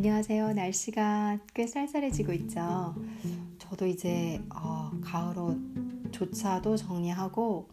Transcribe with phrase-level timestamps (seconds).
[0.00, 0.54] 안녕하세요.
[0.54, 2.94] 날씨가 꽤 쌀쌀해지고 있죠.
[3.58, 7.68] 저도 이제 어, 가을옷조차도 정리하고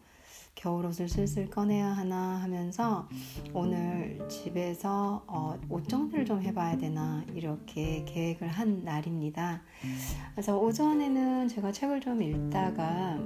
[0.53, 3.07] 겨울옷을 슬슬 꺼내야 하나 하면서
[3.53, 9.61] 오늘 집에서 어, 옷 정리를 좀 해봐야 되나 이렇게 계획을 한 날입니다.
[10.33, 13.17] 그래서 오전에는 제가 책을 좀 읽다가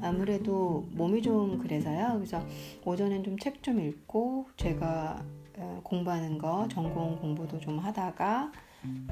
[0.00, 2.12] 아무래도 몸이 좀 그래서요.
[2.14, 2.46] 그래서
[2.84, 5.41] 오전엔 좀 책좀 읽고 제가 어,
[5.82, 8.52] 공부하는 거 전공 공부도 좀 하다가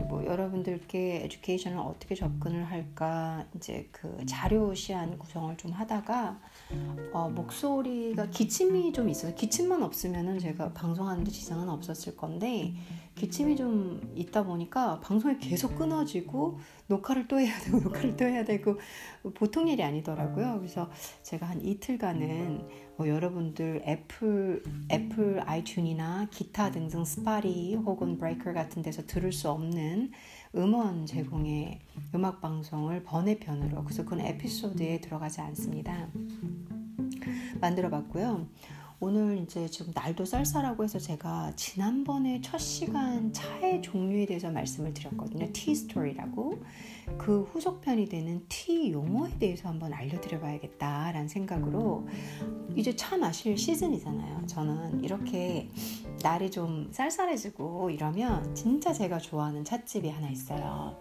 [0.09, 6.41] 뭐 여러분들께 에듀케이션을 어떻게 접근을 할까 이제 그 자료 시안 구성을 좀 하다가
[7.12, 12.74] 어, 목소리가 기침이 좀 있어서 기침만 없으면은 제가 방송하는데 지장은 없었을 건데
[13.16, 18.78] 기침이 좀 있다 보니까 방송이 계속 끊어지고 녹화를 또 해야 되고 녹화를 또 해야 되고
[19.34, 20.56] 보통 일이 아니더라고요.
[20.59, 20.91] 그래서
[21.23, 29.06] 제가 한 이틀간은 뭐 여러분들 애플 애플 아이튠이나 기타 등등 스파리 혹은 브레이커 같은 데서
[29.06, 30.12] 들을 수 없는
[30.55, 31.81] 음원 제공의
[32.15, 36.09] 음악 방송을 번외편으로 그래서 그건 에피소드에 들어가지 않습니다.
[37.61, 38.48] 만들어 봤고요.
[39.03, 45.48] 오늘 이제 지금 날도 쌀쌀하고 해서 제가 지난번에 첫 시간 차의 종류에 대해서 말씀을 드렸거든요.
[45.55, 46.62] tea story라고.
[47.17, 52.07] 그 후속편이 되는 티 용어에 대해서 한번 알려드려 봐야겠다라는 생각으로
[52.77, 54.47] 이제 차 마실 시즌이잖아요.
[54.47, 55.70] 저는 이렇게
[56.23, 60.95] 날이 좀 쌀쌀해지고 이러면 진짜 제가 좋아하는 찻집이 하나 있어요.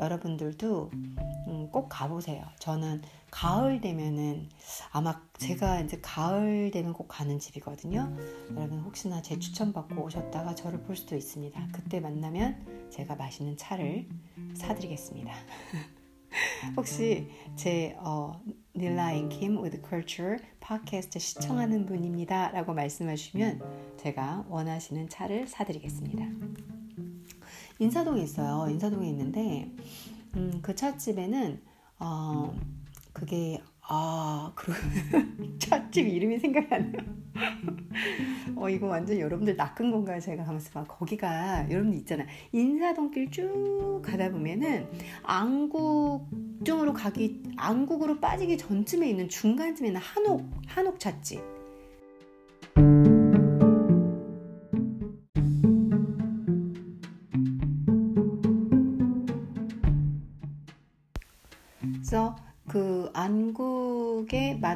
[0.00, 2.44] 여러분들도 음, 꼭 가보세요.
[2.58, 4.48] 저는 가을 되면은
[4.90, 8.12] 아마 제가 이제 가을 되면 꼭 가는 집이거든요.
[8.56, 11.68] 여러분 혹시나 제 추천 받고 오셨다가 저를 볼 수도 있습니다.
[11.72, 14.08] 그때 만나면 제가 맛있는 차를
[14.54, 15.32] 사드리겠습니다.
[16.76, 18.40] 혹시 제 어,
[18.74, 26.69] 닐라 앤킴 with culture 팟캐스트 시청하는 분입니다 라고 말씀하시면 제가 원하시는 차를 사드리겠습니다.
[27.80, 28.70] 인사동에 있어요.
[28.70, 29.74] 인사동에 있는데
[30.36, 31.60] 음, 그 찻집에는
[31.98, 32.54] 어,
[33.12, 34.72] 그게 아, 그
[35.58, 37.20] 찻집 이름이 생각이 안 나요.
[38.54, 40.20] 어, 이거 완전 여러분들 낚은 건가요?
[40.20, 42.24] 제가 하면서 막 거기가 여러분들 있잖아.
[42.52, 44.86] 인사동길 쭉 가다 보면은
[45.22, 46.28] 안국
[46.64, 51.59] 쪽으로 가기 안국으로 빠지기 전쯤에 있는 중간쯤에는 한옥 한옥 찻집.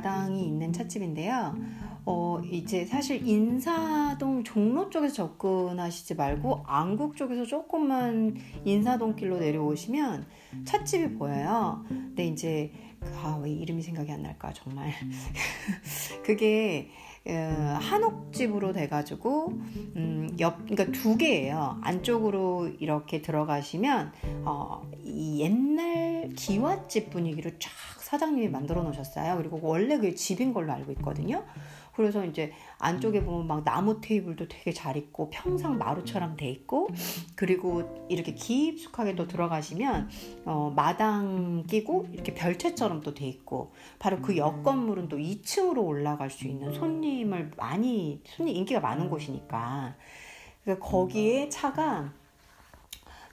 [0.05, 1.57] 마당이 있는 찻집인데요.
[2.05, 10.27] 어, 이제 사실 인사동 종로 쪽에서 접근하시지 말고 안국 쪽에서 조금만 인사동 길로 내려오시면
[10.67, 11.83] 찻집이 보여요.
[11.89, 12.71] 근데 이제
[13.23, 14.93] 아, 왜 이름이 생각이 안 날까 정말.
[16.23, 19.49] 그게 어, 한옥집으로 돼가지고
[19.97, 21.79] 음, 옆 그러니까 두 개예요.
[21.83, 24.13] 안쪽으로 이렇게 들어가시면
[24.45, 29.37] 어, 이 옛날 기와집 분위기로 쫙 사장님이 만들어 놓으셨어요.
[29.39, 31.45] 그리고 원래 그 집인 걸로 알고 있거든요.
[31.97, 36.89] 그래서 이제 안쪽에 보면 막 나무 테이블도 되게 잘 있고 평상 마루처럼 돼 있고
[37.37, 40.09] 그리고 이렇게 깊숙하게 또 들어가시면
[40.45, 46.31] 어, 마당 끼고 이렇게 별채처럼 또 돼 있고 바로 그 옆 건물은 또 2층으로 올라갈
[46.31, 49.95] 수 있는 손님을 많이 손님 인기가 많은 곳이니까.
[50.65, 52.13] 그러니까 거기에 차가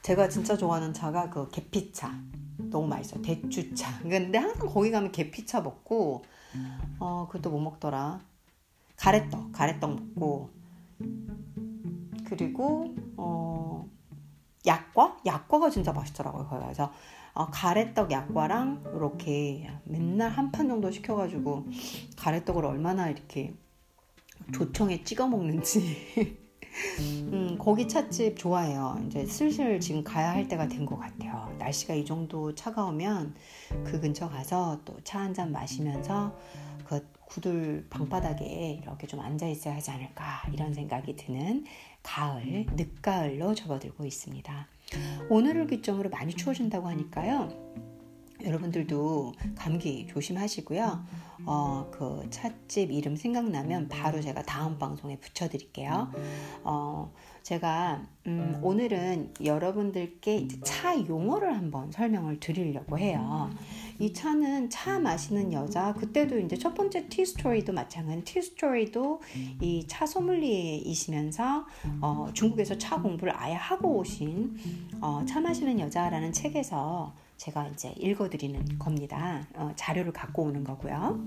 [0.03, 2.11] 제가 진짜 좋아하는 차가 그 계피차.
[2.57, 3.21] 너무 맛있어요.
[3.23, 3.99] 대추차.
[4.03, 6.23] 근데 항상 거기 가면 계피차 먹고
[6.99, 8.19] 어 그것도 뭐 먹더라
[9.01, 10.51] 가래떡, 가래떡 먹고
[12.25, 13.89] 그리고 어
[14.65, 15.19] 약과?
[15.25, 16.47] 약과가 진짜 맛있더라고요.
[16.49, 16.93] 그래서
[17.33, 21.67] 어, 가래떡 약과랑 이렇게 맨날 한 판 정도 시켜가지고
[22.17, 23.53] 가래떡을 얼마나 이렇게
[24.53, 26.39] 조청에 찍어 먹는지
[26.99, 29.01] 음, 거기 찻집 좋아해요.
[29.07, 31.53] 이제 슬슬 지금 가야 할 때가 된 것 같아요.
[31.59, 33.35] 날씨가 이 정도 차가우면
[33.85, 36.35] 그 근처 가서 또 차 한 잔 마시면서
[36.85, 41.65] 그 구들 방바닥에 이렇게 좀 앉아 있어야 하지 않을까 이런 생각이 드는
[42.03, 44.67] 가을, 늦가을로 접어들고 있습니다.
[45.29, 47.49] 오늘을 기점으로 많이 추워진다고 하니까요.
[48.45, 51.03] 여러분들도 감기 조심하시고요.
[51.45, 56.11] 어, 그 찻집 이름 생각나면 바로 제가 다음 방송에 붙여드릴게요.
[56.63, 57.11] 어,
[57.41, 63.49] 제가 음, 오늘은 여러분들께 차 용어를 한번 설명을 드리려고 해요.
[63.97, 69.21] 이 차는 차 마시는 여자 그때도 이제 첫 번째 티 스토리도 마찬가지 티 스토리도
[69.61, 71.65] 이 차 소믈리에이시면서
[72.01, 74.55] 어, 중국에서 차 공부를 아예 하고 오신
[75.01, 78.77] 어, 차 마시는 여자라는 책에서 제가 이제 읽어드리는 음.
[78.77, 79.47] 겁니다.
[79.55, 81.19] 어, 자료를 갖고 오는 거고요.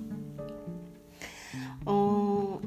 [1.87, 2.61] 어,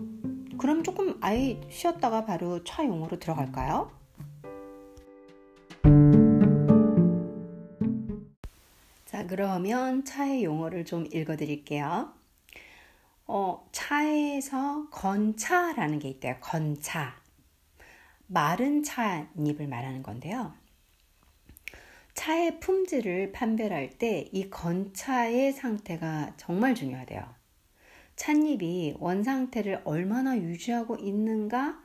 [0.57, 3.89] 그럼 조금 아예 쉬었다가 바로 차용으로 들어갈까요?
[9.05, 12.11] 자, 그러면 차의 용어를 좀 읽어드릴게요.
[13.27, 16.35] 어, 차에서 건차라는 게 있대요.
[16.41, 17.15] 건차.
[18.27, 20.66] 마른 차 잎을 말하는 건데요.
[22.17, 27.23] 차의 품질을 판별할 때 이 건차의 상태가 정말 중요하대요.
[28.15, 31.79] 찻잎이 원 상태를 얼마나 유지하고 있는가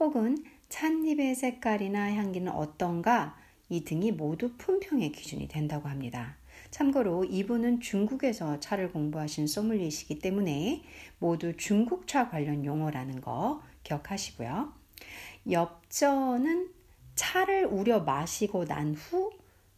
[0.00, 0.38] 혹은
[0.68, 3.36] 찻잎의 색깔이나 향기는 어떤가
[3.68, 6.36] 이 등이 모두 품평의 기준이 된다고 합니다.
[6.72, 10.82] 참고로 이분은 중국에서 차를 공부하신 소믈리시기 때문에
[11.20, 14.72] 모두 중국차 관련 용어라는 거 기억하시고요.
[15.48, 16.70] 엽전은
[17.14, 19.30] 차를 우려 마시고 난 후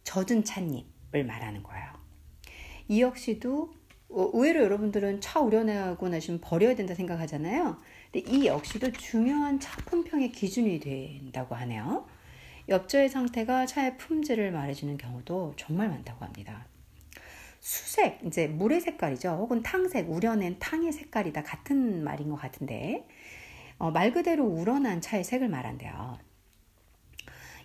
[0.09, 1.85] 젖은 찻잎을 말하는 거예요.
[2.87, 3.71] 이 역시도
[4.09, 7.77] 어, 의외로 여러분들은 차 우려내고 나시면 버려야 된다 생각하잖아요.
[8.11, 12.07] 근데 이 역시도 중요한 차 품평의 기준이 된다고 하네요.
[12.69, 16.65] 엽저의 상태가 차의 품질을 말해주는 경우도 정말 많다고 합니다.
[17.59, 19.29] 수색, 이제 물의 색깔이죠.
[19.29, 21.43] 혹은 탕색, 우려낸 탕의 색깔이 다.
[21.43, 23.05] 같은 말인 것 같은데,
[23.77, 26.17] 어, 말 그대로 우러난 차의 색을 말한대요.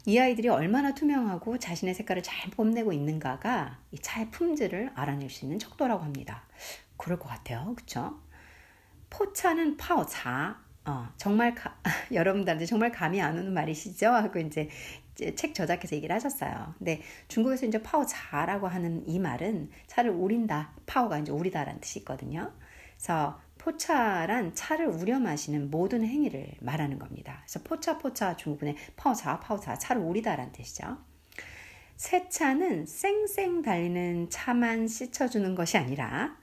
[0.06, 5.58] 이 아이들이 얼마나 투명하고 자신의 색깔을 잘 뽐내고 있는가가 이 차의 품질을 알아낼 수 있는
[5.58, 6.44] 척도라고 합니다.
[6.98, 7.74] 그럴 것 같아요.
[7.76, 8.20] 그쵸?
[9.08, 10.62] 포차는 파오차.
[10.86, 11.78] 어, 정말 가,
[12.12, 14.08] 여러분들한테 정말 감이 안 오는 말이시죠?
[14.08, 14.68] 하고 이제
[15.36, 16.74] 책 저작해서 얘기를 하셨어요.
[16.76, 20.72] 근데 중국에서 이제 파오차라고 하는 이 말은 차를 우린다.
[20.84, 22.52] 파오가 이제 우리다라는 뜻이 있거든요.
[22.96, 27.40] 그래서 포차란 차를 우려 마시는 모든 행위를 말하는 겁니다.
[27.44, 30.98] 그래서 포차 포차 중국분의 파오차 파오차 차를 우리다라는 뜻이죠.
[31.96, 36.36] 새 차는 쌩쌩 달리는 차만 씻어주는 것이 아니라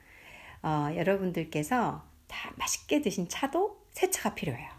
[0.64, 4.70] 어, 여러분들께서 다 맛있게 드신 차도 새 차가 필요해요.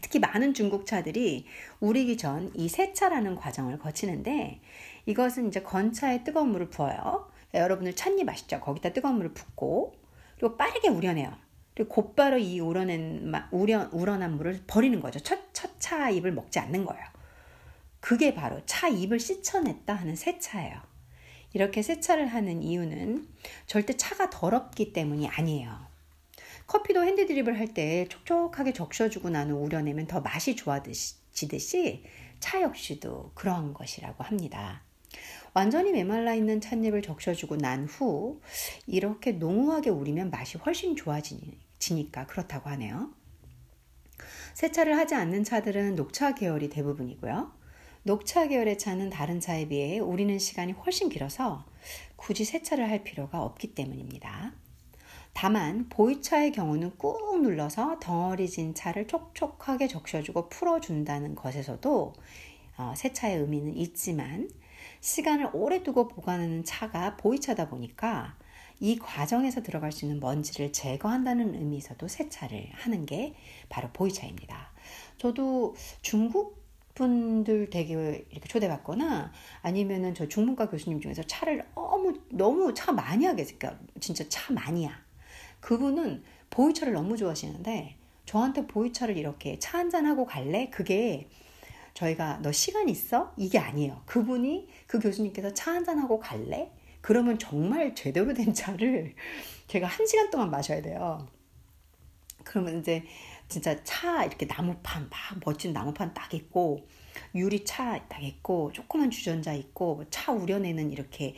[0.00, 1.46] 특히 많은 중국 차들이
[1.78, 4.60] 우리기 전 이 세차라는 과정을 거치는데
[5.06, 7.30] 이것은 이제 건차에 뜨거운 물을 부어요.
[7.54, 8.58] 여러분들 찻잎 아시죠?
[8.58, 10.01] 거기다 뜨거운 물을 붓고
[10.42, 11.32] 그리고 빠르게 우려내요.
[11.72, 15.20] 그리고 곧바로 이 우러낸 우려, 우러난 물을 버리는 거죠.
[15.20, 17.04] 첫, 첫 차 잎을 먹지 않는 거예요.
[18.00, 20.80] 그게 바로 차 잎을 씻어냈다 하는 세차예요.
[21.52, 23.28] 이렇게 세차를 하는 이유는
[23.66, 25.86] 절대 차가 더럽기 때문이 아니에요.
[26.66, 32.04] 커피도 핸드드립을 할 때 촉촉하게 적셔주고 난 후 우려내면 더 맛이 좋아지듯이
[32.40, 34.82] 차 역시도 그러한 것이라고 합니다.
[35.54, 38.40] 완전히 메말라 있는 찻잎을 적셔주고 난 후
[38.86, 43.10] 이렇게 농후하게 우리면 맛이 훨씬 좋아지니까 그렇다고 하네요.
[44.54, 47.52] 세차를 하지 않는 차들은 녹차 계열이 대부분이고요.
[48.04, 51.64] 녹차 계열의 차는 다른 차에 비해 우리는 시간이 훨씬 길어서
[52.16, 54.52] 굳이 세차를 할 필요가 없기 때문입니다.
[55.34, 62.12] 다만 보이차의 경우는 꾹 눌러서 덩어리 진 차를 촉촉하게 적셔주고 풀어준다는 것에서도
[62.78, 64.48] 어, 세차의 의미는 있지만
[65.02, 68.36] 시간을 오래 두고 보관하는 차가 보이차다 보니까
[68.78, 73.34] 이 과정에서 들어갈 수 있는 먼지를 제거한다는 의미에서도 세차를 하는 게
[73.68, 74.70] 바로 보이차입니다.
[75.18, 76.62] 저도 중국
[76.94, 79.32] 분들 되게 이렇게 초대받거나
[79.62, 84.96] 아니면은 저 중문과 교수님 중에서 차를 너무 너무 차 많이 하게 그러니까 진짜 차 많이야.
[85.60, 90.70] 그분은 보이차를 너무 좋아하시는데 저한테 보이차를 이렇게 차 한잔 하고 갈래?
[90.70, 91.28] 그게
[91.94, 93.32] 저희가 너 시간 있어?
[93.36, 94.02] 이게 아니에요.
[94.06, 96.70] 그분이 그 교수님께서 차 한잔 하고 갈래?
[97.00, 99.14] 그러면 정말 제대로 된 차를
[99.68, 101.26] 제가 한 시간 동안 마셔야 돼요.
[102.44, 103.04] 그러면 이제
[103.48, 106.86] 진짜 차 이렇게 나무판 막 멋진 나무판 딱 있고
[107.34, 111.34] 유리차 딱 있고 조그만 주전자 있고 뭐차 우려내는 이렇게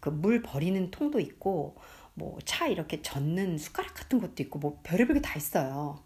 [0.00, 1.76] 그 물 버리는 통도 있고
[2.14, 6.02] 뭐 차 이렇게 젓는 숟가락 같은 것도 있고 뭐 별의별 게 다 있어요.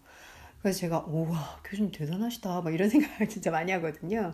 [0.63, 4.33] 그래서 제가 우와 교수님 대단하시다 막 이런 생각을 진짜 많이 하거든요.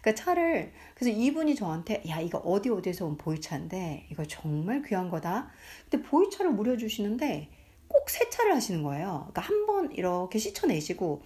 [0.00, 5.50] 그러니까 차를 그래서 이분이 저한테 야 이거 어디 어디에서 온 보이차인데 이거 정말 귀한 거다.
[5.90, 7.50] 근데 보이차를 무려 주시는데
[7.88, 9.28] 꼭 세차를 하시는 거예요.
[9.30, 11.22] 그러니까 한 번 이렇게 씻어내시고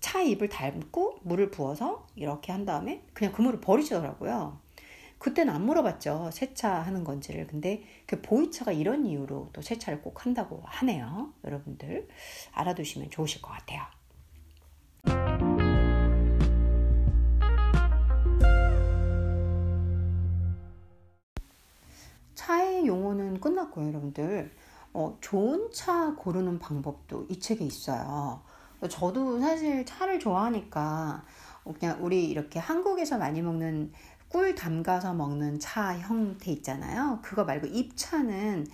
[0.00, 4.60] 차 입을 닮고 물을 부어서 이렇게 한 다음에 그냥 그 물을 버리시더라고요.
[5.18, 6.30] 그때는 안 물어봤죠.
[6.32, 7.46] 세차하는 건지를.
[7.46, 11.32] 근데 그 보이차가 이런 이유로 또 세차를 꼭 한다고 하네요.
[11.44, 12.08] 여러분들
[12.52, 13.82] 알아두시면 좋으실 것 같아요.
[22.34, 24.52] 차의 용어는 끝났고요, 여러분들.
[24.94, 28.42] 어, 좋은 차 고르는 방법도 이 책에 있어요.
[28.88, 31.24] 저도 사실 차를 좋아하니까
[31.78, 33.92] 그냥 우리 이렇게 한국에서 많이 먹는
[34.28, 37.20] 꿀 담가서 먹는 차 형태 있잖아요.
[37.22, 38.66] 그거 말고 잎차는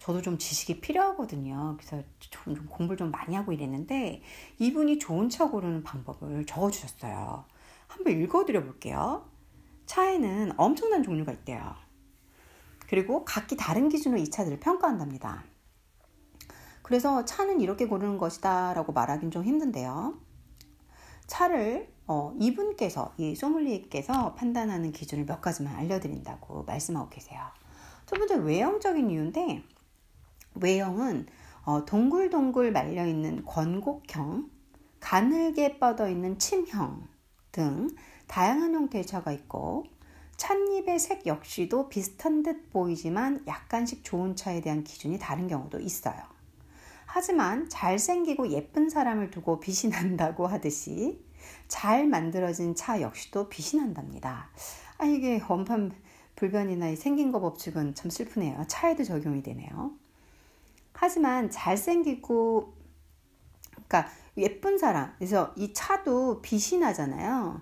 [0.00, 1.76] 저도 좀 지식이 필요하거든요.
[1.78, 4.22] 그래서 좀, 좀 공부를 좀 많이 하고 이랬는데
[4.58, 7.44] 이분이 좋은 차 고르는 방법을 적어주셨어요.
[7.86, 9.28] 한번 읽어드려 볼게요.
[9.86, 11.74] 차에는 엄청난 종류가 있대요.
[12.88, 15.44] 그리고 각기 다른 기준으로 이 차들을 평가한답니다.
[16.82, 20.18] 그래서 차는 이렇게 고르는 것이다 라고 말하기는 좀 힘든데요.
[21.26, 27.40] 차를 어, 이분께서, 이 소믈리에께서 판단하는 기준을 몇 가지만 알려드린다고 말씀하고 계세요.
[28.06, 29.62] 첫 번째 외형적인 이유인데,
[30.54, 31.26] 외형은
[31.64, 34.48] 어, 동글동글 말려 있는 권곡형,
[35.00, 37.06] 가늘게 뻗어 있는 침형
[37.52, 37.90] 등
[38.26, 39.84] 다양한 형태의 차가 있고,
[40.38, 46.16] 찻잎의 색 역시도 비슷한 듯 보이지만 약간씩 좋은 차에 대한 기준이 다른 경우도 있어요.
[47.04, 51.27] 하지만 잘생기고 예쁜 사람을 두고 빛이 난다고 하듯이
[51.68, 54.50] 잘 만들어진 차 역시도 빛이 난답니다.
[54.98, 55.92] 아, 이게 원판
[56.36, 58.64] 불변이나 생긴 거 법칙은 참 슬프네요.
[58.68, 59.92] 차에도 적용이 되네요.
[60.92, 62.74] 하지만 잘생기고,
[63.74, 67.60] 그러니까 예쁜 사람, 그래서 이 차도 빛이 나잖아요.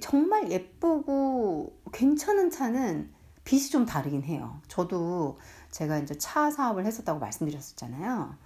[0.00, 3.12] 정말 예쁘고 괜찮은 차는
[3.44, 4.60] 빛이 좀 다르긴 해요.
[4.68, 5.38] 저도
[5.70, 8.36] 제가 이제 차 사업을 했었다고 말씀드렸었잖아요.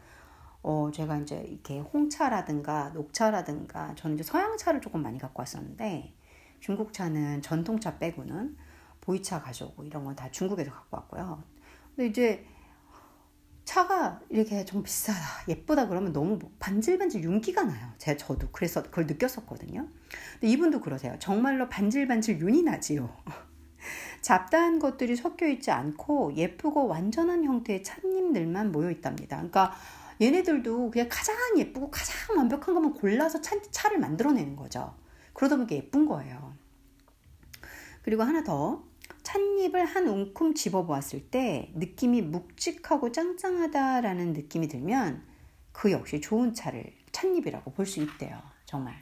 [0.65, 6.15] 어, 제가 이제 이렇게 홍차라든가 녹차라든가 저는 이제 서양차를 조금 많이 갖고 왔었는데
[6.61, 8.57] 중국차는 전통차 빼고는
[9.03, 11.45] 보이차 가져오고 이런 건 다 중국에서 갖고 왔고요.
[11.95, 12.47] 근데 이제
[13.67, 15.19] 차가 이렇게 좀 비싸다,
[15.49, 17.93] 예쁘다 그러면 너무 반질반질 윤기가 나요.
[17.99, 19.87] 제가 저도 그래서 그걸 느꼈었거든요.
[20.33, 21.15] 근데 이분도 그러세요.
[21.19, 23.15] 정말로 반질반질 윤이 나지요.
[24.23, 29.37] 잡다한 것들이 섞여 있지 않고 예쁘고 완전한 형태의 찻잎들만 모여 있답니다.
[29.37, 29.75] 그러니까
[30.21, 34.95] 얘네들도 그냥 가장 예쁘고 가장 완벽한 것만 골라서 차, 차를 만들어내는 거죠.
[35.33, 36.55] 그러다 보니까 예쁜 거예요.
[38.03, 38.85] 그리고 하나 더.
[39.23, 45.25] 찻잎을 한 움큼 집어보았을 때 느낌이 묵직하고 짱짱하다라는 느낌이 들면
[45.73, 48.41] 그 역시 좋은 차를 찻잎이라고 볼 수 있대요.
[48.67, 48.95] 정말.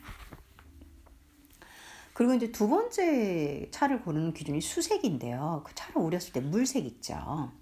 [2.15, 5.63] 그리고 이제 두 번째 차를 고르는 기준이 수색인데요.
[5.65, 7.53] 그 차를 우렸을 때 물색 있죠.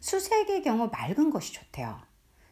[0.00, 2.00] 수색의 경우 맑은 것이 좋대요.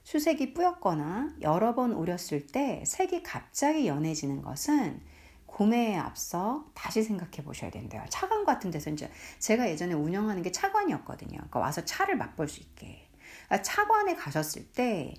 [0.08, 5.02] 수색이 뿌옇거나 여러 번 우렸을 때 색이 갑자기 연해지는 것은
[5.44, 8.02] 구매에 앞서 다시 생각해 보셔야 된대요.
[8.08, 11.36] 차관 같은 데서 이제 제가 예전에 운영하는 게 차관이었거든요.
[11.36, 13.06] 그러니까 와서 차를 맛볼 수 있게.
[13.48, 15.12] 그러니까 차관에 가셨을 때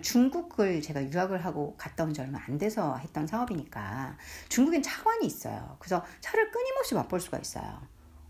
[0.00, 4.16] 중국을 제가 유학을 하고 갔다 온 지 얼마 안 돼서 했던 사업이니까
[4.48, 5.74] 중국엔 차관이 있어요.
[5.80, 7.82] 그래서 차를 끊임없이 맛볼 수가 있어요.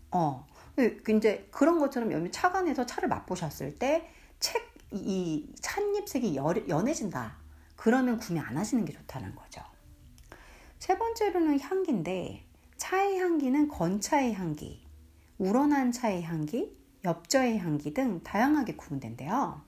[0.09, 0.47] 어.
[0.75, 4.09] 그 이제 그런 것처럼 차관에서 차를 맛보셨을 때
[4.39, 7.37] 책 이 찻잎색이 연해진다.
[7.75, 9.61] 그러면 구매 안 하시는 게 좋다는 거죠.
[10.79, 12.45] 세 번째로는 향기인데
[12.77, 14.85] 차의 향기는 건차의 향기,
[15.37, 19.61] 우러난 차의 향기, 엽저의 향기 등 다양하게 구분된대요.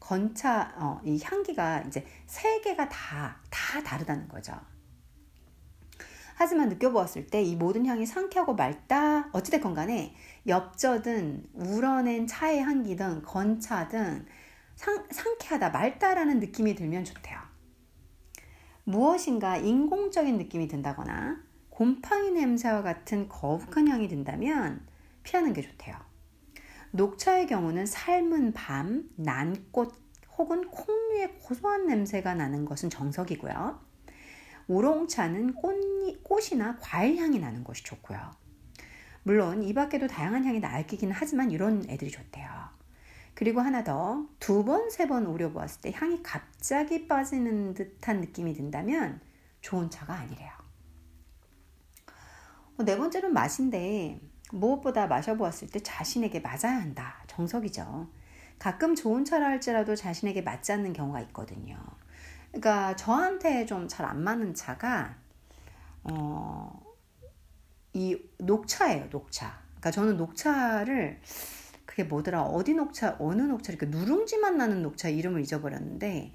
[0.00, 4.52] 건차 어, 이 향기가 이제 세 개가 다 다 다르다는 거죠.
[6.34, 10.14] 하지만 느껴보았을 때 이 모든 향이 상쾌하고 맑다 어찌됐건 간에
[10.46, 14.26] 엽저든 우러낸 차의 향기든 건차든
[14.82, 17.38] 상, 상쾌하다, 맑다라는 느낌이 들면 좋대요.
[18.82, 24.84] 무엇인가 인공적인 느낌이 든다거나 곰팡이 냄새와 같은 거북한 향이 든다면
[25.22, 25.94] 피하는 게 좋대요.
[26.90, 29.94] 녹차의 경우는 삶은 밤, 난꽃
[30.36, 33.80] 혹은 콩류의 고소한 냄새가 나는 것은 정석이고요.
[34.66, 38.18] 우롱차는 꽃이, 꽃이나 과일 향이 나는 것이 좋고요.
[39.22, 42.71] 물론 이 밖에도 다양한 향이 날기는 하지만 이런 애들이 좋대요.
[43.34, 49.20] 그리고 하나 더, 두 번, 세 번 우려보았을 때 향이 갑자기 빠지는 듯한 느낌이 든다면
[49.60, 50.50] 좋은 차가 아니래요.
[52.78, 54.20] 어, 네 번째는 맛인데,
[54.52, 57.22] 무엇보다 마셔보았을 때 자신에게 맞아야 한다.
[57.26, 58.08] 정석이죠.
[58.58, 61.78] 가끔 좋은 차라 할지라도 자신에게 맞지 않는 경우가 있거든요.
[62.48, 65.16] 그러니까 저한테 좀 잘 안 맞는 차가,
[66.04, 66.82] 어,
[67.94, 69.58] 이 녹차예요, 녹차.
[69.70, 71.20] 그러니까 저는 녹차를
[71.92, 76.32] 그게 뭐더라 어디 녹차 어느 녹차 이렇게 누룽지 맛 나는 녹차 이름을 잊어버렸는데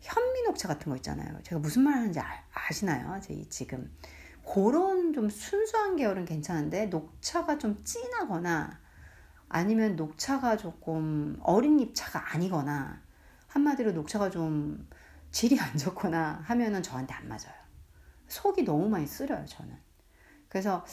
[0.00, 1.38] 현미 녹차 같은 거 있잖아요.
[1.42, 3.94] 제가 무슨 말 하는지 아, 시나요 제 지금
[4.42, 8.80] 그런 좀 순수한 계열은 괜찮은데 녹차가 좀 진하거나
[9.50, 13.02] 아니면 녹차가 조금 어린 잎 차가 아니거나
[13.48, 14.88] 한마디로 녹차가 좀
[15.30, 17.52] 질이 안 좋거나 하면은 저한테 안 맞아요.
[18.28, 19.76] 속이 너무 많이 쓰려요, 저는.
[20.48, 20.86] 그래서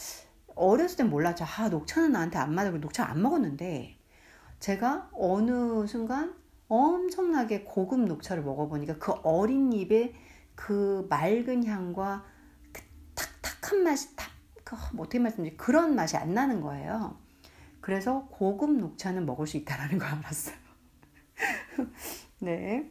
[0.55, 1.45] 어렸을 땐 몰랐죠.
[1.45, 2.71] 아, 녹차는 나한테 안 맞아.
[2.71, 3.97] 녹차 안 먹었는데,
[4.59, 6.33] 제가 어느 순간
[6.67, 10.13] 엄청나게 고급 녹차를 먹어보니까 그 어린 입에
[10.55, 12.25] 그 맑은 향과
[12.71, 12.81] 그
[13.15, 14.29] 탁탁한 맛이 탁,
[14.63, 17.17] 그, 뭐 어떻게 말씀드지 그런 맛이 안 나는 거예요.
[17.81, 20.55] 그래서 고급 녹차는 먹을 수 있다라는 걸 알았어요.
[22.39, 22.89] 네.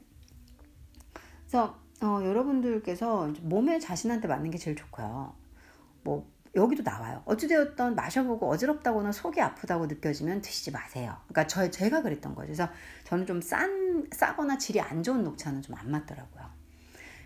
[1.41, 5.35] 그래서 어, 여러분들께서 몸에 자신한테 맞는 게 제일 좋고요.
[6.03, 7.23] 뭐 여기도 나와요.
[7.25, 11.17] 어찌되었던 마셔보고 어지럽다거나 속이 아프다고 느껴지면 드시지 마세요.
[11.29, 12.47] 그러니까 저, 제가 그랬던 거죠.
[12.47, 12.69] 그래서
[13.05, 16.51] 저는 좀 싼, 싸거나 질이 안 좋은 녹차는 좀 안 맞더라고요.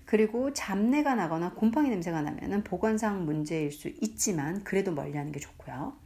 [0.04, 5.96] 그리고 잡내가 나거나 곰팡이 냄새가 나면은 보관상 문제일 수 있지만 그래도 멀리하는 게 좋고요.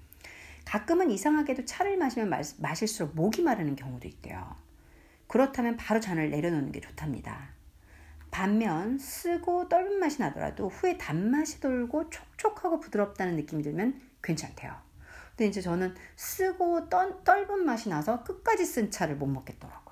[0.65, 4.57] 가끔은 이상하게도 차를 마시면 마실수록 목이 마르는 경우도 있대요.
[5.27, 7.51] 그렇다면 바로 잔을 내려놓는 게 좋답니다.
[8.31, 14.73] 반면 쓰고 떫은 맛이 나더라도 후에 단맛이 돌고 촉촉하고 부드럽다는 느낌이 들면 괜찮대요.
[15.31, 19.91] 근데 이제 저는 쓰고 떫, 떫은 맛이 나서 끝까지 쓴 차를 못 먹겠더라고요.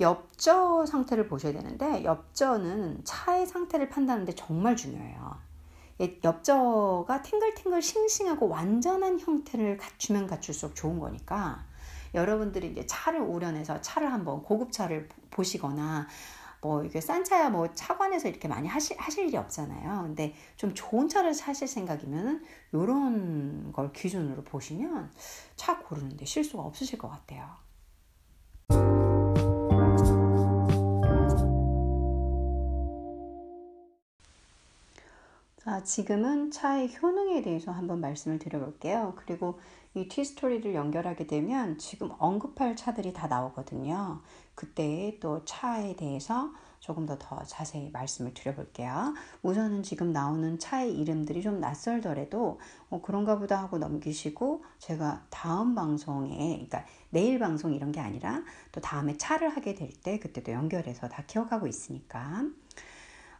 [0.00, 5.40] 엽저 상태를 보셔야 되는데 엽저는 차의 상태를 판단하는데 정말 중요해요.
[6.24, 11.64] 엽저가 탱글탱글 싱싱하고 완전한 형태를 갖추면 갖출수록 좋은 거니까
[12.14, 16.08] 여러분들이 이제 차를 우려내서 차를 한번 고급차를 보시거나
[16.62, 20.02] 뭐 이게 싼 차야 뭐 차관에서 이렇게 많이 하실, 하실 일이 없잖아요.
[20.04, 22.42] 근데 좀 좋은 차를 사실 생각이면은
[22.72, 25.10] 요런 걸 기준으로 보시면
[25.56, 27.62] 차 고르는데 실수가 없으실 것 같아요.
[35.64, 39.14] 자, 지금은 차의 효능에 대해서 한번 말씀을 드려볼게요.
[39.16, 39.60] 그리고
[39.94, 44.20] 이 티스토리를 연결하게 되면 지금 언급할 차들이 다 나오거든요.
[44.54, 49.14] 그때 또 차에 대해서 조금 더 더 자세히 말씀을 드려볼게요.
[49.42, 52.58] 우선은 지금 나오는 차의 이름들이 좀 낯설더라도
[52.90, 58.42] 어, 그런가 보다 하고 넘기시고 제가 다음 방송에 그러니까 내일 방송 이런 게 아니라
[58.72, 62.44] 또 다음에 차를 하게 될 때 그때도 연결해서 다 기억하고 있으니까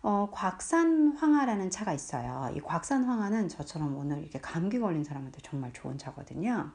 [0.02, 2.52] 어, 곽산 황하라는 차가 있어요.
[2.56, 6.70] 이 곽산 황하는 저처럼 오늘 이렇게 감기 걸린 사람한테 정말 좋은 차거든요.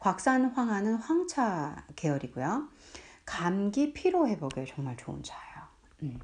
[0.00, 2.68] 곽산 황하는 황차 계열이고요.
[3.26, 5.56] 감기 피로 회복에 정말 좋은 차예요.
[6.04, 6.18] 음.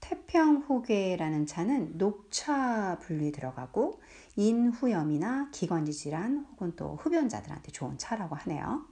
[0.00, 4.00] 태평후계라는 차는 녹차 분류에 들어가고
[4.34, 8.84] 인후염이나 기관지 질환 혹은 또 흡연자들한테 좋은 차라고 하네요.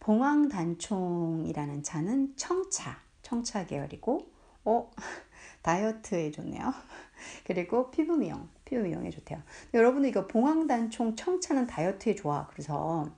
[0.00, 4.32] 봉황단총이라는 차는 청차, 청차 계열이고
[4.64, 4.90] 어
[5.60, 6.72] 다이어트에 좋네요.
[7.44, 9.42] 그리고 피부 미용, 피부 미용에 좋대요.
[9.74, 12.46] 여러분들 이거 봉황단총 청차는 다이어트에 좋아.
[12.46, 13.10] 그래서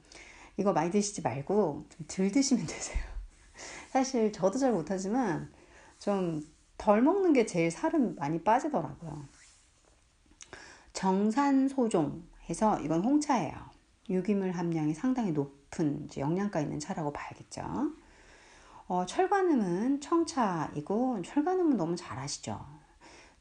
[0.57, 3.03] 이거 많이 드시지 말고 좀 덜 드시면 되세요.
[3.91, 5.53] 사실 저도 잘 못하지만
[5.99, 6.43] 좀
[6.81, 9.23] 덜 먹는 게 제일 살은 많이 빠지더라고요.
[10.95, 13.55] 정산소종 해서 이건 홍차예요.
[14.09, 17.93] 유기물 함량이 상당히 높은 영양가 있는 차라고 봐야겠죠.
[18.89, 22.59] 어, 철관음은 청차이고 철관음은 너무 잘 아시죠?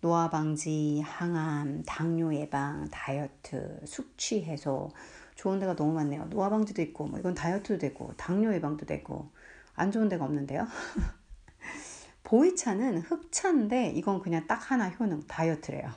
[0.01, 4.91] 노화 방지, 항암, 당뇨 예방, 다이어트, 숙취 해소
[5.39, 6.25] 좋은 데가 너무 많네요.
[6.29, 9.31] 노화 방지도 있고 뭐 이건 다이어트도 되고 당뇨 예방도 되고
[9.73, 10.67] 안 좋은 데가 없는데요.
[12.23, 15.89] 보이차는 흑차인데 이건 그냥 딱 하나 효능 다이어트래요.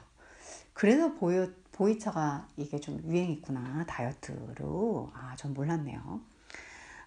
[0.74, 6.20] 그래서 보이, 보이차가 이게 좀 유행했구나 다이어트로 아 전 몰랐네요.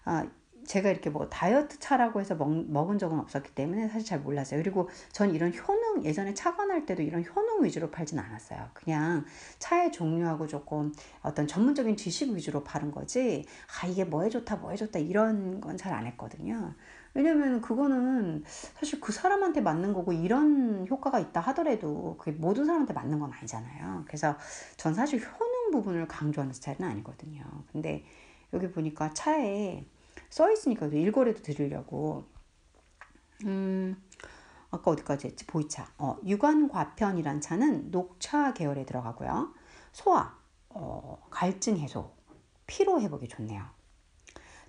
[0.04, 0.26] 아
[0.66, 4.60] 제가 이렇게 뭐 다이어트 차라고 해서 먹, 먹은 적은 없었기 때문에 사실 잘 몰랐어요.
[4.62, 8.68] 그리고 전 이런 효능, 예전에 차관할 때도 이런 효능 위주로 팔진 않았어요.
[8.74, 9.24] 그냥
[9.58, 13.44] 차의 종류하고 조금 어떤 전문적인 지식 위주로 파는 거지,
[13.82, 16.74] 아, 이게 뭐에 좋다, 뭐에 좋다, 이런 건 잘 안 했거든요.
[17.14, 23.18] 왜냐면 그거는 사실 그 사람한테 맞는 거고 이런 효과가 있다 하더라도 그게 모든 사람한테 맞는
[23.18, 24.04] 건 아니잖아요.
[24.06, 24.36] 그래서
[24.76, 27.42] 전 사실 효능 부분을 강조하는 스타일은 아니거든요.
[27.72, 28.04] 근데
[28.52, 29.84] 여기 보니까 차에
[30.30, 32.24] 써 있으니까 일거래도 드리려고.
[33.44, 34.02] 음,
[34.70, 35.46] 아까 어디까지 했지?
[35.46, 35.88] 보이차.
[35.98, 39.52] 어, 유관과편이란 차는 녹차 계열에 들어가고요.
[39.92, 40.36] 소화,
[40.68, 42.12] 어, 갈증 해소,
[42.66, 43.64] 피로 회복에 좋네요.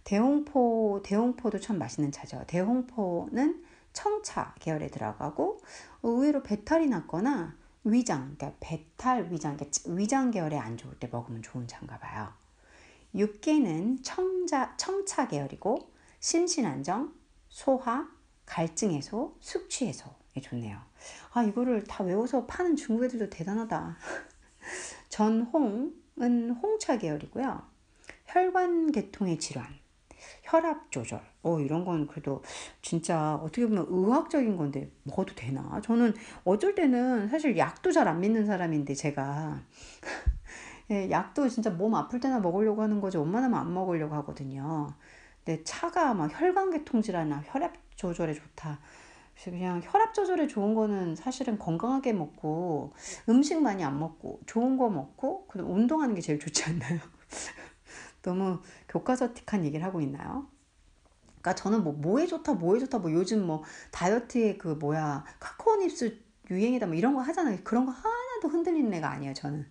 [0.03, 2.43] 대홍포, 대홍포도 참 맛있는 차죠.
[2.47, 5.59] 대홍포는 청차 계열에 들어가고
[6.03, 11.97] 의외로 배탈이 났거나 위장, 그러니까 배탈 위장, 위장 계열에 안 좋을 때 먹으면 좋은 차인가
[11.97, 12.31] 봐요.
[13.17, 17.13] 육계는 청자, 청차 계열이고 심신안정,
[17.49, 18.07] 소화,
[18.45, 20.79] 갈증 해소, 숙취 해소에 좋네요.
[21.33, 23.97] 아 이거를 다 외워서 파는 중국 애들도 대단하다.
[25.09, 27.61] 전홍은 홍차 계열이고요.
[28.25, 29.67] 혈관 계통의 질환,
[30.43, 31.21] 혈압 조절.
[31.43, 32.43] 어, 이런 건 그래도
[32.81, 35.79] 진짜 어떻게 보면 의학적인 건데 먹어도 되나?
[35.81, 39.61] 저는 어쩔 때는 사실 약도 잘 안 믿는 사람인데 제가
[40.91, 44.87] 예, 약도 진짜 몸 아플 때나 먹으려고 하는 거지 웬만하면 안 먹으려고 하거든요.
[45.43, 48.79] 근데 차가 막 혈관계통 질환이나 혈압 조절에 좋다.
[49.33, 52.93] 그래서 그냥 혈압 조절에 좋은 거는 사실은 건강하게 먹고
[53.29, 56.99] 음식 많이 안 먹고 좋은 거 먹고 그럼 운동하는 게 제일 좋지 않나요?
[58.23, 60.47] 너무 교과서틱한 얘기를 하고 있나요?
[61.25, 66.19] 그러니까 저는 뭐 뭐에 좋다 뭐에 좋다 뭐 요즘 뭐 다이어트에 그 뭐야 카카오 닙스
[66.49, 67.59] 유행이다 뭐 이런 거 하잖아요.
[67.63, 69.65] 그런 거 하나 하나도 흔들리는 애가 아니에요, 저는.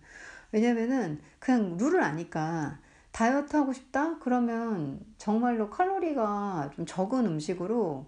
[0.51, 2.79] 왜냐면은 그냥 룰을 아니까
[3.11, 4.19] 다이어트 하고 싶다?
[4.19, 8.07] 그러면 정말로 칼로리가 좀 적은 음식으로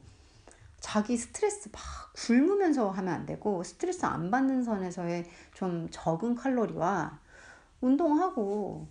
[0.79, 1.81] 자기 스트레스 막
[2.15, 7.19] 굶으면서 하면 안 되고 스트레스 안 받는 선에서의 좀 적은 칼로리와
[7.81, 8.87] 운동하고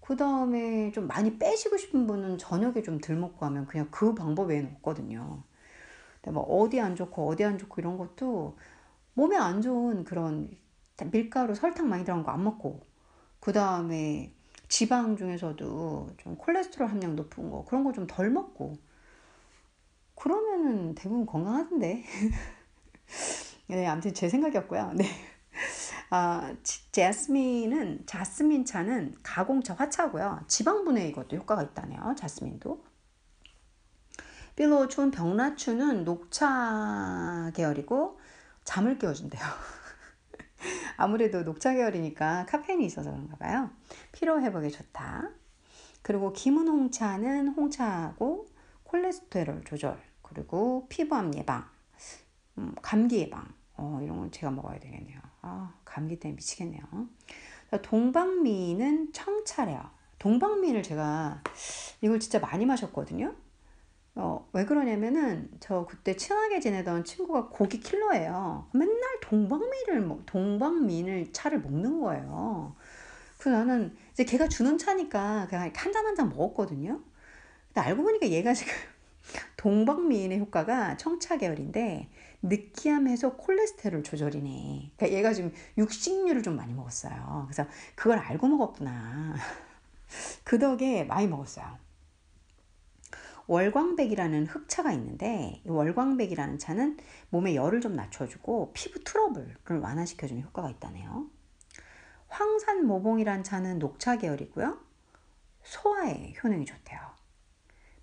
[0.00, 4.50] 그 다음에 좀 많이 빼시고 싶은 분은 저녁에 좀 덜 먹고 하면 그냥 그 방법
[4.50, 5.42] 외에는 없거든요.
[6.22, 8.56] 근데 뭐 어디 안 좋고 어디 안 좋고 이런 것도
[9.14, 10.50] 몸에 안 좋은 그런
[11.06, 12.80] 밀가루 설탕 많이 들어간 거 안 먹고
[13.40, 14.32] 그 다음에
[14.68, 18.78] 지방 중에서도 좀 콜레스테롤 함량 높은 거 그런 거 좀 덜 먹고
[20.14, 22.04] 그러면은 대부분 건강하던데.
[23.68, 24.92] 네, 아무튼 제 생각이었고요.
[24.94, 25.06] 네.
[26.10, 26.54] 아,
[26.92, 30.42] 제스민은 자스민 차는 가공차 화차고요.
[30.48, 32.14] 지방 분해 이것도 효과가 있다네요.
[32.18, 32.84] 자스민도.
[34.56, 38.18] 필로춘 병라춘은 녹차 계열이고
[38.64, 39.42] 잠을 깨워준대요.
[41.00, 43.70] 아무래도 녹차 계열이니까 카페인이 있어서 그런가 봐요.
[44.12, 45.30] 피로 회복에 좋다.
[46.02, 48.46] 그리고 김은 홍차는 홍차하고
[48.84, 51.64] 콜레스테롤 조절, 그리고 피부암 예방,
[52.58, 55.18] 음, 감기 예방, 어, 이런 건 제가 먹어야 되겠네요.
[55.42, 56.82] 아, 감기 때문에 미치겠네요.
[57.82, 59.82] 동방미는 청차래요.
[60.18, 61.42] 동방미를 제가
[62.02, 63.34] 이걸 진짜 많이 마셨거든요.
[64.16, 68.68] 어, 왜 그러냐면은 저 그때 친하게 지내던 친구가 고기 킬러예요.
[68.74, 72.74] 맨날 동방미를 동방민을 차를 먹는 거예요.
[73.38, 77.00] 그래서 나는 이제 걔가 주는 차니까 그냥 한 잔 한 잔 먹었거든요.
[77.68, 78.72] 근데 알고 보니까 얘가 지금
[79.58, 82.08] 동방미인의 효과가 청차 계열인데
[82.42, 84.92] 느끼함 해서 콜레스테롤 조절이네.
[84.96, 87.46] 그러니까 얘가 지금 육식류를 좀 많이 먹었어요.
[87.48, 89.36] 그래서 그걸 알고 먹었구나.
[90.44, 91.66] 그 덕에 많이 먹었어요.
[93.50, 96.98] 월광백이라는 흑차가 있는데 이 월광백이라는 차는
[97.30, 101.26] 몸에 열을 좀 낮춰주고 피부 트러블을 완화시켜주는 효과가 있다네요.
[102.28, 104.78] 황산모봉이란 차는 녹차 계열이고요.
[105.64, 107.00] 소화에 효능이 좋대요.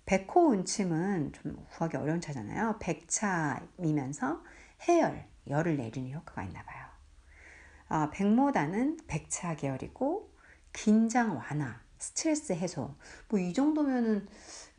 [0.04, 2.76] 백호 운침은 좀 구하기 어려운 차잖아요.
[2.78, 4.44] 백차이면서
[4.86, 6.84] 해열, 열을 내리는 효과가 있나 봐요.
[7.88, 10.30] 아, 백모다는 백차 계열이고
[10.74, 12.94] 긴장 완화, 스트레스 해소.
[13.30, 14.28] 뭐 이 정도면은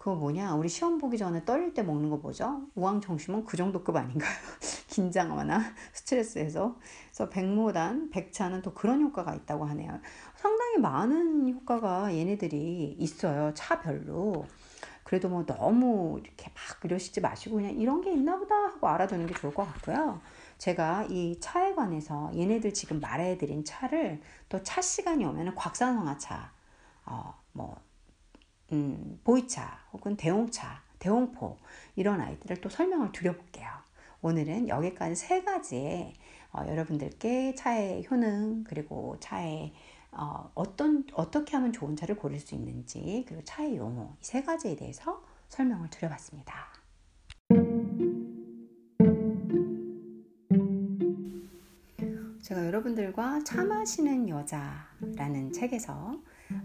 [0.10, 0.56] 그거 뭐냐?
[0.56, 2.64] 우리 시험 보기 전에 떨릴 때 먹는 거 뭐죠?
[2.74, 4.32] 우황청심은 그 정도급 아닌가요?
[4.90, 5.62] 긴장 완화,
[5.94, 6.78] 스트레스 해소.
[7.12, 10.00] 그래서 백모단, 백차는 또 그런 효과가 있다고 하네요.
[10.36, 13.54] 상당히 많은 효과가 얘네들이 있어요.
[13.54, 14.48] 차별로.
[15.04, 19.36] 그래도 뭐 너무 이렇게 막 그러시지 마시고 그냥 이런 게 있나 보다 하고 알아두는 게
[19.36, 20.22] 좋을 것 같고요.
[20.58, 26.52] 제가 이 차에 관해서 얘네들 지금 말해드린 차를 또 차 시간이 오면은 곽산황화차,
[27.06, 27.76] 어, 뭐
[28.72, 31.58] 음, 보이차 혹은 대홍차, 대홍포
[31.96, 33.68] 이런 아이들을 또 설명을 드려볼게요.
[34.22, 36.14] 오늘은 여기까지 세 가지의
[36.52, 39.74] 어, 여러분들께 차의 효능 그리고 차의
[40.12, 44.76] 어, 어떤 어떻게 하면 좋은 차를 고를 수 있는지 그리고 차의 용어 이 세 가지에
[44.76, 46.54] 대해서 설명을 드려봤습니다.
[52.42, 56.20] 제가 여러분들과 차 마시는 여자라는 책에서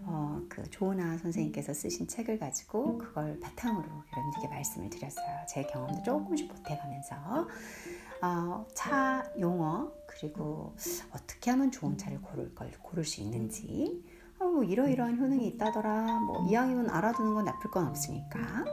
[0.07, 5.27] 어, 그 조은아 선생님께서 쓰신 책을 가지고 그걸 바탕으로 여러분들께 말씀을 드렸어요.
[5.49, 7.17] 제 경험도 조금씩 보태가면서.
[8.23, 10.75] 어, 차 용어 그리고
[11.13, 14.03] 어떻게 하면 좋은 차를 고를 걸 고를 수 있는지.
[14.39, 16.21] 어, 뭐 이러이러한 효능이 있다더라.
[16.21, 18.65] 뭐 이왕이면 알아두는 건 나쁠 건 없으니까.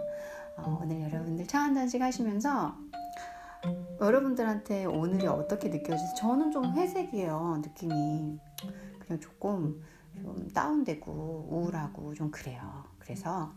[0.57, 2.75] 어, 오늘 여러분들 차 한 잔씩 하시면서
[3.99, 8.39] 여러분들한테 오늘이 어떻게 느껴지지 저는 좀 회색이에요 느낌이.
[8.99, 9.81] 그냥 조금
[10.15, 12.83] 좀 다운되고 우울하고 좀 그래요.
[12.99, 13.53] 그래서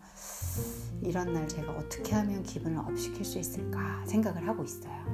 [1.03, 5.05] 이런 날 제가 어떻게 하면 기분을 업시킬 수 있을까 생각을 하고 있어요.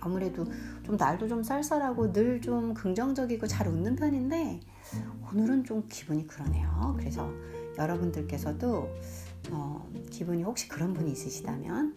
[0.00, 0.44] 아무래도
[0.84, 4.60] 좀 날도 좀 쌀쌀하고 늘 좀 긍정적이고 잘 웃는 편인데
[5.30, 6.94] 오늘은 좀 기분이 그러네요.
[6.98, 7.30] 그래서
[7.78, 8.88] 여러분들께서도
[9.50, 11.94] 어, 기분이 혹시 그런 분이 있으시다면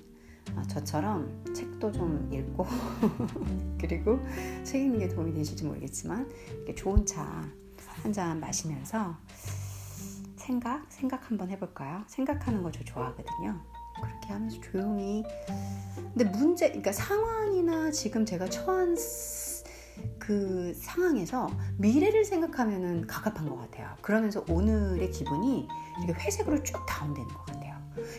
[0.55, 2.65] 어, 저처럼 책도 좀 읽고
[3.81, 4.19] 그리고
[4.63, 7.43] 책 읽는 게 도움이 되실지 모르겠지만 이렇게 좋은 차
[8.03, 9.15] 한 잔 마시면서
[10.38, 12.03] 생각, 생각 한번 해볼까요?
[12.08, 13.60] 생각하는 거 저 좋아하거든요.
[14.01, 15.23] 그렇게 하면서 조용히.
[15.95, 18.95] 근데 문제, 그러니까 상황이나 지금 제가 처한
[20.19, 23.89] 그 상황에서 미래를 생각하면은 가깝한 것 같아요.
[24.01, 25.67] 그러면서 오늘의 기분이
[26.03, 27.75] 이렇게 회색으로 쭉 다운되는 것 같아요.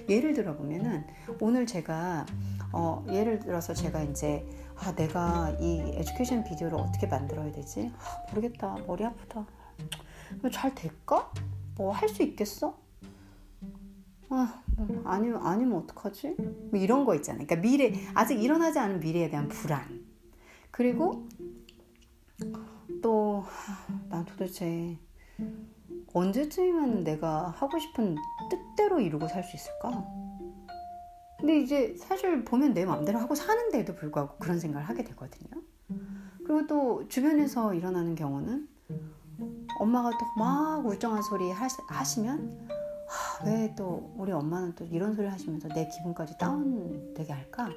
[0.08, 1.06] 예를 들어 보면은
[1.40, 2.24] 오늘 제가
[2.72, 4.44] 어, 예를 들어서 제가 이제
[4.78, 7.92] 아, 내가 이 에듀케이션 비디오를 어떻게 만들어야 되지?
[7.98, 8.76] 아, 모르겠다.
[8.86, 9.46] 머리 아프다.
[10.52, 11.30] 잘 될까?
[11.76, 12.78] 뭐 할 수 있겠어?
[14.28, 16.36] 아, 뭐 아니면 아니면 어떡하지?
[16.38, 17.46] 뭐 이런 거 있잖아요.
[17.46, 20.04] 그러니까 미래 아직 일어나지 않은 미래에 대한 불안.
[20.70, 21.26] 그리고
[23.06, 23.44] 그리고
[24.08, 24.98] 난 도대체
[26.12, 28.16] 언제쯤이면 내가 하고 싶은
[28.50, 30.04] 뜻대로 이루고 살 수 있을까?
[31.38, 35.62] 근데 이제 사실 보면 내 마음대로 하고 사는데도 불구하고 그런 생각을 하게 되거든요.
[36.38, 38.68] 그리고 또 주변에서 일어나는 경우는
[39.78, 42.58] 엄마가 또 막 울쩡한 소리 하시 면
[43.44, 47.68] 왜 또 우리 엄마는 또 이런 소리 하시면서 내 기분까지 다운되게 할까?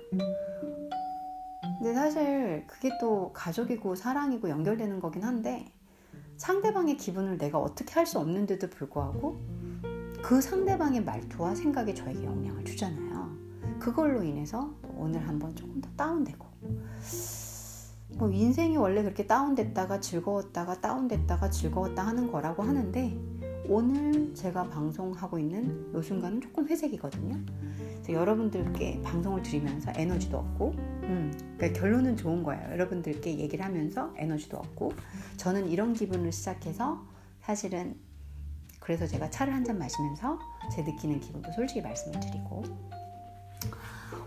[1.77, 5.71] 근데 사실 그게 또 가족이고 사랑이고 연결되는 거긴 한데
[6.37, 9.39] 상대방의 기분을 내가 어떻게 할 수 없는데도 불구하고
[10.23, 13.29] 그 상대방의 말투와 생각이 저에게 영향을 주잖아요.
[13.79, 16.45] 그걸로 인해서 오늘 한번 조금 더 다운되고
[18.17, 23.17] 뭐 인생이 원래 그렇게 다운됐다가 즐거웠다가 다운됐다가 즐거웠다 하는 거라고 하는데
[23.67, 27.37] 오늘 제가 방송하고 있는 이 순간은 조금 회색이거든요.
[28.09, 30.71] 여러분들께 방송을 드리면서 에너지도 얻고,
[31.03, 32.71] 음, 그러니까 결론은 좋은 거예요.
[32.71, 34.93] 여러분들께 얘기를 하면서 에너지도 얻고,
[35.37, 37.05] 저는 이런 기분을 시작해서
[37.41, 37.95] 사실은
[38.79, 40.39] 그래서 제가 차를 한 잔 마시면서
[40.73, 42.63] 제 느끼는 기분도 솔직히 말씀을 드리고,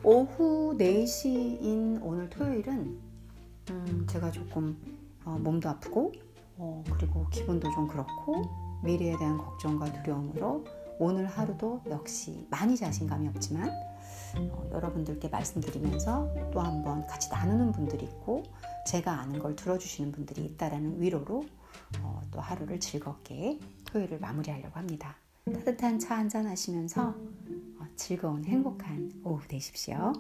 [0.05, 3.12] 오후 4시인 오늘 토요일은
[3.71, 4.77] 음, 제가 조금
[5.25, 6.13] 어, 몸도 아프고
[6.57, 8.43] 어, 그리고 기분도 좀 그렇고
[8.83, 10.65] 미래에 대한 걱정과 두려움으로
[10.99, 13.71] 오늘 하루도 역시 많이 자신감이 없지만
[14.39, 18.43] 어, 여러분들께 말씀드리면서 또 한번 같이 나누는 분들이 있고
[18.87, 21.45] 제가 아는 걸 들어주시는 분들이 있다라는 위로로
[22.01, 25.17] 어, 또 하루를 즐겁게 토요일을 마무리하려고 합니다.
[25.45, 30.13] 따뜻한 차 한잔 하시면서 어, 즐거운 행복한 오후 되십시오.